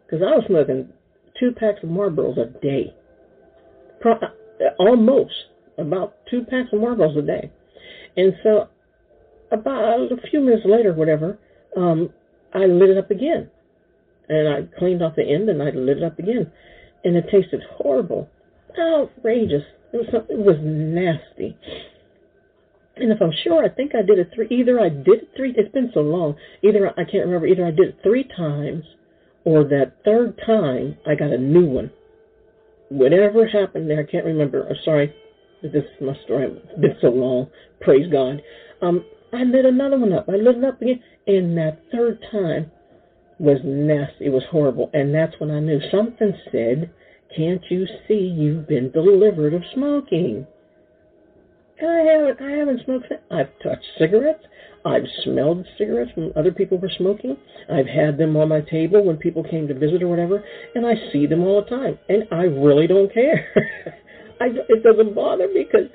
[0.06, 0.92] Because I was smoking
[1.38, 2.94] two packs of Marlboros a day.
[4.00, 4.18] Pro-
[4.78, 5.32] almost.
[5.78, 7.50] About two packs of Marlboros a day.
[8.16, 8.68] And so
[9.50, 11.38] about a few minutes later, whatever,
[11.76, 12.10] um,
[12.54, 13.50] I lit it up again.
[14.28, 16.52] And I cleaned off the end and I lit it up again.
[17.02, 18.28] And it tasted horrible.
[18.78, 19.62] Outrageous.
[19.92, 21.56] It was, it was nasty.
[22.96, 24.46] And if I'm sure, I think I did it three.
[24.50, 25.54] Either I did it three.
[25.56, 26.36] It's been so long.
[26.62, 27.46] Either I can't remember.
[27.46, 28.84] Either I did it three times,
[29.44, 31.90] or that third time I got a new one.
[32.90, 34.66] Whatever happened there, I can't remember.
[34.68, 35.14] I'm sorry.
[35.62, 36.46] This is my story.
[36.46, 37.48] It's been so long.
[37.80, 38.42] Praise God.
[38.82, 40.28] Um, I lit another one up.
[40.28, 42.70] I lit it up again, and that third time
[43.38, 44.26] was nasty.
[44.26, 46.90] It was horrible, and that's when I knew something said,
[47.36, 50.46] "Can't you see you've been delivered of smoking?"
[51.82, 52.40] I haven't.
[52.40, 53.12] I haven't smoked.
[53.30, 54.44] I've touched cigarettes.
[54.84, 57.36] I've smelled cigarettes when other people were smoking.
[57.70, 60.42] I've had them on my table when people came to visit or whatever,
[60.74, 63.46] and I see them all the time, and I really don't care.
[64.40, 65.88] I, it doesn't bother me because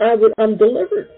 [0.00, 1.08] I would, I'm delivered.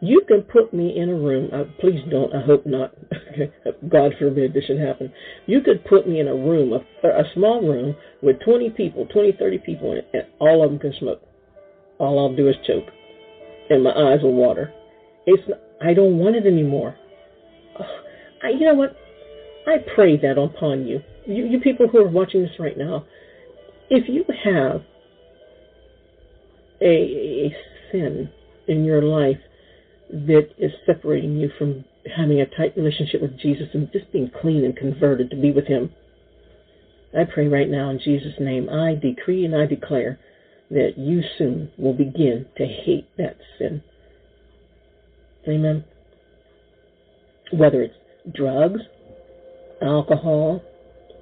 [0.00, 1.50] You can put me in a room.
[1.52, 2.32] Uh, please don't.
[2.34, 2.94] I hope not.
[3.88, 5.12] God forbid this should happen.
[5.46, 9.32] You could put me in a room, a, a small room with 20 people, 20,
[9.38, 11.20] 30 people in it, and all of them can smoke.
[11.98, 12.86] All I'll do is choke,
[13.70, 14.72] and my eyes will water.
[15.26, 15.42] It's.
[15.48, 16.96] Not, I don't want it anymore.
[18.42, 18.96] I, you know what?
[19.66, 21.00] I pray that upon you.
[21.26, 21.44] you.
[21.44, 23.04] You people who are watching this right now,
[23.90, 24.82] if you have
[26.80, 27.56] a, a
[27.92, 28.30] sin
[28.66, 29.38] in your life
[30.10, 31.84] that is separating you from
[32.16, 35.66] having a tight relationship with Jesus and just being clean and converted to be with
[35.66, 35.92] Him.
[37.16, 40.18] I pray right now in Jesus' name, I decree and I declare
[40.70, 43.82] that you soon will begin to hate that sin.
[45.48, 45.84] Amen.
[47.52, 47.94] Whether it's
[48.34, 48.80] drugs,
[49.80, 50.62] alcohol,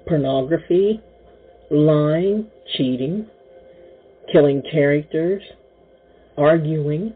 [0.08, 1.00] pornography,
[1.70, 3.26] lying, cheating,
[4.32, 5.42] killing characters,
[6.36, 7.14] arguing,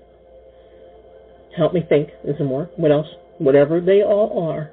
[1.57, 2.11] Help me think.
[2.25, 2.71] There's more.
[2.77, 3.09] What else?
[3.39, 4.71] Whatever they all are.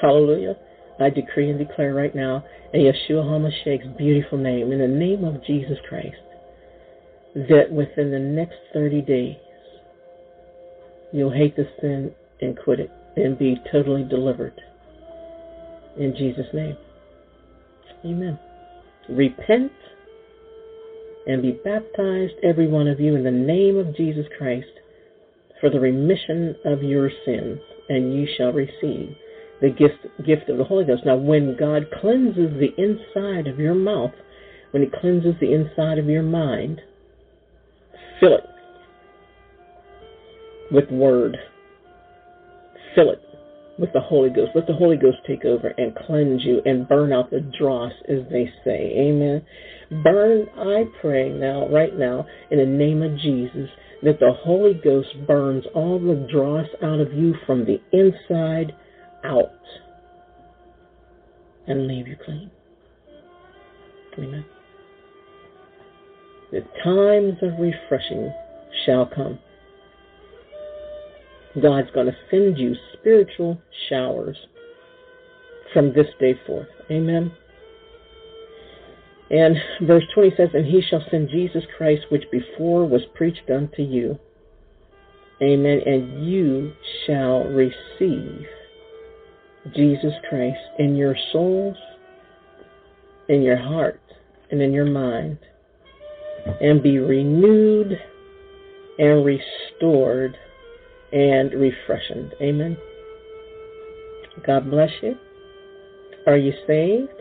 [0.00, 0.56] Hallelujah.
[0.98, 2.44] I decree and declare right now
[2.74, 6.16] in Yeshua HaMashiach's beautiful name, in the name of Jesus Christ,
[7.34, 9.36] that within the next 30 days,
[11.12, 14.60] you'll hate the sin and quit it and be totally delivered.
[15.98, 16.76] In Jesus' name.
[18.04, 18.38] Amen.
[19.08, 19.72] Repent
[21.26, 24.79] and be baptized, every one of you, in the name of Jesus Christ
[25.60, 29.14] for the remission of your sins, and you shall receive
[29.60, 31.02] the gift, gift of the Holy Ghost.
[31.04, 34.12] Now, when God cleanses the inside of your mouth,
[34.70, 36.80] when He cleanses the inside of your mind,
[38.20, 38.44] fill it
[40.70, 41.36] with Word.
[42.94, 43.22] Fill it
[43.78, 44.52] with the Holy Ghost.
[44.54, 48.18] Let the Holy Ghost take over and cleanse you and burn out the dross, as
[48.30, 48.94] they say.
[48.96, 49.44] Amen.
[50.04, 53.68] Burn, I pray now, right now, in the name of Jesus,
[54.02, 58.74] that the Holy Ghost burns all the dross out of you from the inside
[59.24, 59.50] out
[61.66, 62.50] and leave you clean.
[64.18, 64.44] Amen.
[66.50, 68.32] The times of refreshing
[68.84, 69.38] shall come.
[71.60, 74.36] God's going to send you spiritual showers
[75.72, 76.68] from this day forth.
[76.90, 77.32] Amen.
[79.30, 83.82] And verse 20 says, And he shall send Jesus Christ, which before was preached unto
[83.82, 84.18] you.
[85.40, 85.80] Amen.
[85.86, 86.72] And you
[87.06, 88.46] shall receive
[89.74, 91.76] Jesus Christ in your souls,
[93.28, 94.00] in your heart,
[94.50, 95.38] and in your mind,
[96.60, 97.98] and be renewed
[98.98, 100.36] and restored
[101.12, 102.34] and refreshed.
[102.42, 102.76] Amen.
[104.44, 105.14] God bless you.
[106.26, 107.19] Are you saved?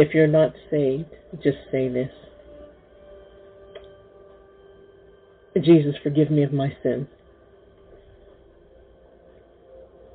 [0.00, 1.10] If you're not saved,
[1.42, 2.12] just say this
[5.60, 7.08] Jesus, forgive me of my sins.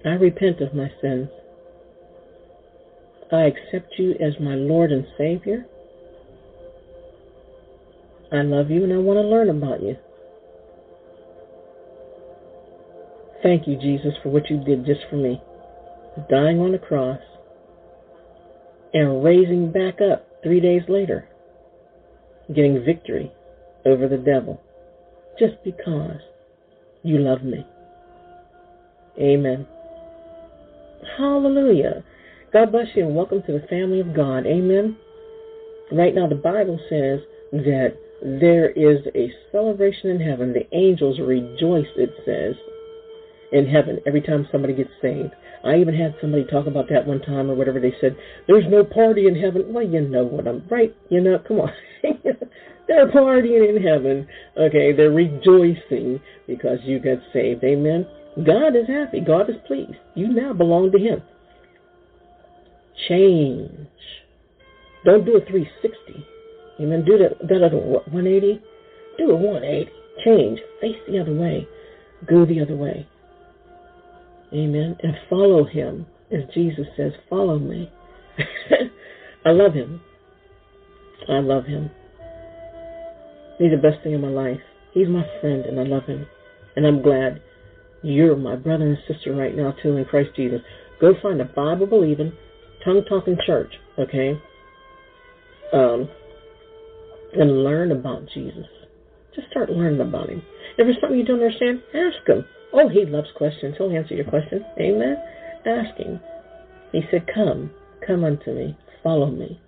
[0.06, 1.28] I repent of my sins.
[3.30, 5.66] I accept you as my Lord and Savior.
[8.32, 9.98] I love you and I want to learn about you.
[13.44, 15.42] Thank you, Jesus, for what you did just for me,
[16.30, 17.20] dying on the cross
[18.94, 21.28] and raising back up three days later,
[22.54, 23.32] getting victory
[23.86, 24.62] over the devil
[25.40, 26.20] just because
[27.04, 27.66] you love me.
[29.20, 29.68] Amen.
[31.18, 32.04] Hallelujah.
[32.52, 34.46] God bless you and welcome to the family of God.
[34.46, 34.96] Amen.
[35.92, 37.20] Right now, the Bible says
[37.52, 40.54] that there is a celebration in heaven.
[40.54, 42.56] The angels rejoice, it says,
[43.54, 45.32] in heaven every time somebody gets saved.
[45.64, 47.80] I even had somebody talk about that one time or whatever.
[47.80, 49.74] They said, There's no party in heaven.
[49.74, 50.94] Well, you know what I'm right.
[51.10, 51.72] You know, come on.
[52.88, 54.28] they're partying in heaven.
[54.58, 57.64] Okay, they're rejoicing because you got saved.
[57.64, 58.06] Amen.
[58.46, 59.22] God is happy.
[59.22, 59.94] God is pleased.
[60.16, 61.22] You now belong to Him.
[63.08, 63.88] Change.
[65.06, 66.26] Don't do a 360.
[66.82, 67.06] Amen.
[67.06, 68.62] Do that, that other 180.
[69.18, 69.92] Do a 180.
[70.26, 70.60] Change.
[70.82, 71.68] Face the other way.
[72.28, 73.08] Go the other way.
[74.54, 74.98] Amen.
[75.02, 76.06] And follow him.
[76.32, 77.92] As Jesus says, follow me.
[79.46, 80.02] I love him.
[81.30, 81.90] I love him.
[83.60, 84.60] He's the best thing in my life.
[84.94, 86.26] He's my friend and I love him.
[86.76, 87.42] And I'm glad
[88.04, 90.62] you're my brother and sister right now too in Christ Jesus.
[91.00, 92.34] Go find a Bible believing,
[92.84, 94.40] tongue talking church, okay?
[95.72, 96.10] Um,
[97.34, 98.66] and learn about Jesus.
[99.36, 100.42] Just start learning about him.
[100.78, 102.46] If there's something you don't understand, ask him.
[102.74, 103.76] Oh, he loves questions.
[103.78, 104.66] He'll answer your question.
[104.80, 105.18] Amen.
[105.66, 106.20] Ask him.
[106.92, 107.72] He said, Come,
[108.06, 109.60] come unto me, follow me.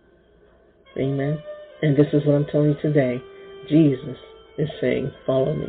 [0.98, 1.40] Amen.
[1.82, 3.22] And this is what I'm telling you today.
[3.70, 4.18] Jesus
[4.58, 5.68] is saying, Follow me.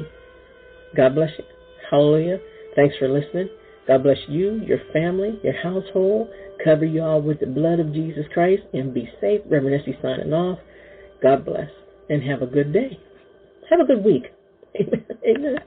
[0.97, 1.45] God bless you.
[1.91, 2.39] Hallelujah.
[2.75, 3.49] Thanks for listening.
[3.87, 6.29] God bless you, your family, your household.
[6.65, 9.43] Cover you all with the blood of Jesus Christ and be safe.
[9.49, 10.59] Reverend Essie signing off.
[11.23, 11.71] God bless
[12.09, 12.99] and have a good day.
[13.71, 14.25] Have a good week.
[15.29, 15.59] Amen.